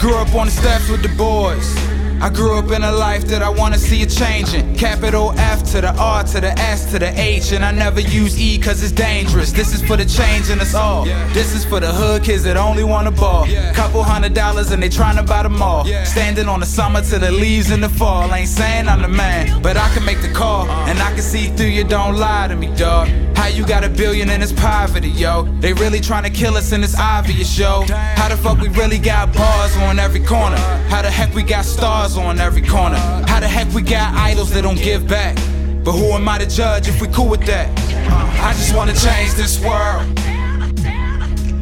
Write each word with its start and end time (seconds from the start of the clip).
Grew 0.00 0.14
up 0.14 0.32
on 0.36 0.46
the 0.46 0.52
steps 0.52 0.88
with 0.88 1.02
the 1.02 1.08
boys. 1.16 1.87
I 2.20 2.30
grew 2.30 2.58
up 2.58 2.70
in 2.72 2.82
a 2.82 2.90
life 2.90 3.26
that 3.26 3.42
I 3.42 3.48
wanna 3.48 3.78
see 3.78 4.02
it 4.02 4.10
changing. 4.10 4.74
Capital 4.76 5.32
F 5.38 5.62
to 5.72 5.80
the 5.80 5.94
R 5.96 6.24
to 6.24 6.40
the 6.40 6.58
S 6.58 6.90
to 6.90 6.98
the 6.98 7.12
H, 7.20 7.52
and 7.52 7.64
I 7.64 7.70
never 7.70 8.00
use 8.00 8.38
E 8.40 8.58
cause 8.58 8.82
it's 8.82 8.92
dangerous. 8.92 9.52
This 9.52 9.72
is 9.72 9.82
for 9.82 9.96
the 9.96 10.04
change 10.04 10.50
in 10.50 10.60
us 10.60 10.74
all. 10.74 11.04
This 11.32 11.54
is 11.54 11.64
for 11.64 11.78
the 11.80 11.92
hood 11.92 12.24
kids 12.24 12.42
that 12.44 12.56
only 12.56 12.82
wanna 12.84 13.12
ball. 13.12 13.46
Couple 13.72 14.02
hundred 14.02 14.34
dollars 14.34 14.72
and 14.72 14.82
they 14.82 14.88
tryna 14.88 15.26
buy 15.26 15.42
them 15.44 15.62
all. 15.62 15.84
Standing 16.04 16.48
on 16.48 16.60
the 16.60 16.66
summer 16.66 17.02
till 17.02 17.20
the 17.20 17.30
leaves 17.30 17.70
in 17.70 17.80
the 17.80 17.88
fall. 17.88 18.34
Ain't 18.34 18.48
saying 18.48 18.88
I'm 18.88 19.02
the 19.02 19.08
man, 19.08 19.62
but 19.62 19.76
I 19.76 19.88
can 19.94 20.04
make 20.04 20.20
the 20.20 20.32
call. 20.32 20.68
Uh. 20.68 20.86
And 20.88 20.98
I 20.98 21.12
can 21.12 21.22
see 21.22 21.46
through 21.56 21.66
you, 21.66 21.84
don't 21.84 22.16
lie 22.16 22.48
to 22.48 22.56
me, 22.56 22.74
dog. 22.76 23.08
How 23.36 23.46
you 23.46 23.64
got 23.64 23.84
a 23.84 23.88
billion 23.88 24.28
in 24.30 24.40
this 24.40 24.52
poverty, 24.52 25.10
yo? 25.10 25.44
They 25.60 25.72
really 25.72 26.00
tryna 26.00 26.34
kill 26.34 26.56
us 26.56 26.72
and 26.72 26.82
it's 26.82 26.98
obvious, 26.98 27.56
yo. 27.56 27.84
How 28.16 28.28
the 28.28 28.36
fuck 28.36 28.58
we 28.60 28.68
really 28.68 28.98
got 28.98 29.32
bars 29.32 29.76
on 29.76 29.98
every 30.00 30.20
corner? 30.20 30.56
How 30.88 31.02
the 31.02 31.10
heck 31.10 31.32
we 31.34 31.44
got 31.44 31.64
stars 31.64 32.07
on 32.16 32.38
every 32.40 32.62
corner? 32.62 32.96
How 33.26 33.40
the 33.40 33.48
heck 33.48 33.68
we 33.74 33.82
got 33.82 34.14
idols 34.14 34.50
that 34.52 34.62
don't 34.62 34.80
give 34.80 35.06
back? 35.06 35.36
But 35.84 35.92
who 35.92 36.06
am 36.12 36.28
I 36.28 36.38
to 36.38 36.46
judge 36.46 36.88
if 36.88 37.00
we 37.00 37.08
cool 37.08 37.28
with 37.28 37.44
that? 37.46 37.68
Uh, 38.10 38.44
I 38.44 38.52
just 38.54 38.74
wanna 38.74 38.94
change 38.94 39.34
this 39.34 39.60
world. 39.60 40.06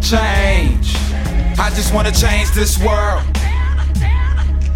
Change. 0.03 0.95
I 1.59 1.71
just 1.75 1.93
wanna 1.93 2.13
change 2.13 2.51
this 2.53 2.79
world. 2.79 3.25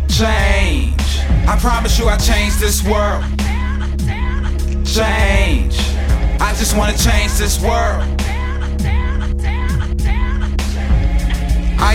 Change. 0.09 1.01
I 1.47 1.57
promise 1.61 1.99
you 1.99 2.09
I 2.09 2.17
change 2.17 2.57
this 2.57 2.83
world. 2.83 3.25
Change. 4.87 5.79
I 6.41 6.55
just 6.59 6.77
wanna 6.77 6.97
change 6.97 7.33
this 7.35 7.61
world. 7.61 8.20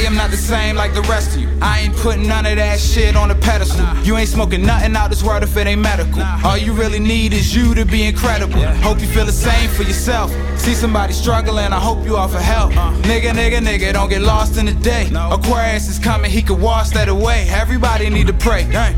I 0.06 0.08
am 0.08 0.16
not 0.16 0.30
the 0.30 0.38
same 0.38 0.76
like 0.76 0.94
the 0.94 1.02
rest 1.02 1.36
of 1.36 1.42
you. 1.42 1.50
I 1.64 1.80
ain't 1.80 1.96
putting 1.96 2.28
none 2.28 2.46
of 2.46 2.58
that 2.58 2.80
shit 2.80 3.16
on 3.16 3.32
a 3.32 3.36
pedestal. 3.36 3.88
You 4.04 4.18
ain't 4.18 4.30
smoking 4.30 4.64
nothing 4.64 4.96
out 4.96 5.10
this 5.10 5.24
world 5.24 5.42
if 5.42 5.58
it 5.58 5.66
ain't 5.66 5.82
medical. 5.82 6.22
All 6.44 6.60
you 6.60 6.74
really 6.74 7.00
need 7.00 7.34
is 7.34 7.56
you 7.56 7.74
to 7.74 7.86
be 7.86 8.04
incredible. 8.04 8.62
Hope 8.84 9.02
you 9.02 9.08
feel 9.08 9.26
the 9.26 9.32
same 9.32 9.68
for 9.72 9.82
yourself. 9.82 10.32
See 10.60 10.76
somebody 10.76 11.12
struggling, 11.12 11.74
I 11.74 11.80
hope 11.80 12.06
you 12.06 12.18
offer 12.18 12.38
help. 12.38 12.78
Uh. 12.78 12.94
Nigga, 13.02 13.32
nigga, 13.32 13.58
nigga, 13.58 13.94
don't 13.94 14.10
get 14.10 14.22
lost 14.22 14.58
in 14.58 14.68
the 14.68 14.76
day. 14.76 15.10
Aquarius 15.16 15.90
is 15.90 15.98
coming, 15.98 16.30
he 16.30 16.44
could 16.44 16.62
wash 16.62 16.92
that 16.92 17.08
away. 17.08 17.48
Everybody 17.50 18.08
need 18.12 18.28
to 18.28 18.34
pray. 18.34 18.70
Dang. 18.72 18.94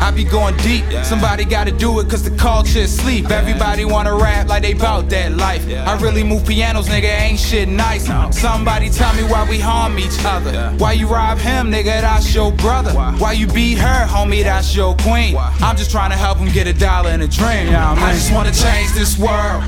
I 0.00 0.10
be 0.10 0.24
going 0.24 0.56
deep. 0.56 0.84
Somebody 1.04 1.44
gotta 1.44 1.70
do 1.70 2.00
it 2.00 2.08
cause 2.08 2.22
the 2.22 2.34
culture 2.36 2.78
is 2.80 2.96
sleep. 2.96 3.30
Everybody 3.30 3.84
wanna 3.84 4.16
rap 4.16 4.48
like 4.48 4.62
they 4.62 4.72
bout 4.72 5.10
that 5.10 5.36
life. 5.36 5.62
I 5.68 6.00
really 6.00 6.24
move 6.24 6.46
pianos, 6.46 6.88
nigga, 6.88 7.20
ain't 7.20 7.38
shit 7.38 7.68
nice. 7.68 8.06
Somebody 8.36 8.88
tell 8.88 9.14
me 9.14 9.24
why 9.24 9.46
we 9.48 9.60
harm 9.60 9.98
each 9.98 10.24
other. 10.24 10.70
Why 10.78 10.92
you 10.94 11.06
rob 11.06 11.38
him, 11.38 11.70
nigga, 11.70 12.00
that's 12.00 12.34
your 12.34 12.50
brother. 12.50 12.92
Why 13.18 13.32
you 13.32 13.46
beat 13.46 13.76
her, 13.76 14.06
homie, 14.06 14.42
that's 14.42 14.74
your 14.74 14.96
queen. 14.96 15.36
I'm 15.36 15.76
just 15.76 15.90
trying 15.90 16.10
to 16.10 16.16
help 16.16 16.38
him 16.38 16.48
get 16.48 16.66
a 16.66 16.72
dollar 16.72 17.10
and 17.10 17.22
a 17.22 17.28
dream, 17.28 17.68
yeah, 17.68 17.92
I 17.92 18.12
just 18.12 18.32
wanna 18.32 18.52
change 18.52 18.92
this 18.94 19.18
world. 19.18 19.62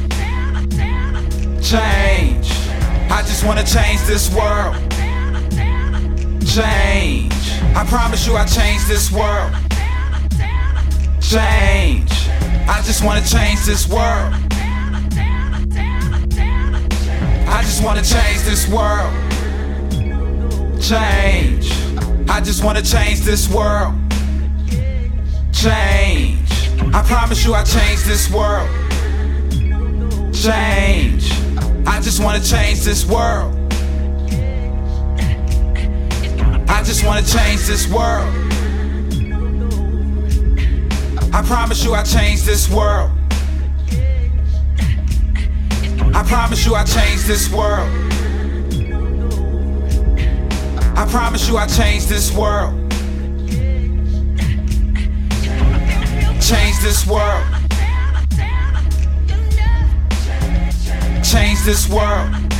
Change. 1.62 2.48
I 3.10 3.22
just 3.26 3.44
wanna 3.44 3.64
change 3.64 4.00
this 4.06 4.34
world. 4.34 4.74
Change. 6.46 7.32
I 7.74 7.84
promise 7.86 8.26
you 8.26 8.34
I 8.36 8.46
change 8.46 8.84
this 8.86 9.12
world 9.12 9.52
change. 11.32 12.12
I 12.68 12.82
just 12.84 13.02
wanna 13.02 13.24
change 13.24 13.64
this 13.64 13.88
world. 13.88 14.34
I 17.48 17.62
just 17.62 17.82
wanna 17.82 18.02
change 18.02 18.42
this 18.42 18.68
world. 18.68 19.14
Change. 20.78 21.72
I 22.28 22.42
just 22.42 22.62
wanna 22.62 22.82
change 22.82 23.20
this 23.20 23.48
world. 23.48 23.94
Change. 25.52 26.50
I 26.92 27.02
promise 27.06 27.42
you 27.46 27.54
I 27.54 27.64
change 27.64 28.02
this 28.02 28.30
world. 28.30 28.68
Change. 30.34 31.32
I 31.86 31.98
just 32.02 32.22
wanna 32.22 32.44
change 32.44 32.80
this 32.80 33.06
world. 33.06 33.56
I 36.68 36.82
just 36.84 37.06
wanna 37.06 37.22
change 37.22 37.66
this 37.66 37.88
world. 37.88 38.51
Promise 41.52 41.84
you 41.84 41.92
I 41.92 42.02
change 42.02 42.44
this 42.44 42.66
world. 42.70 43.10
I 46.14 46.24
promise 46.26 46.64
you 46.64 46.74
I 46.74 46.82
change 46.82 47.24
this 47.24 47.52
world. 47.52 47.90
I 50.96 51.06
promise 51.10 51.46
you 51.50 51.58
I 51.58 51.66
change 51.66 52.06
this 52.06 52.32
world. 52.34 52.72
Change 56.40 56.78
this 56.80 57.06
world. 57.06 57.44
Change 61.22 61.62
this 61.66 61.86
world. 61.86 62.51